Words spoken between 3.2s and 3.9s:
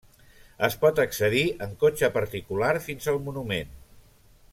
monument.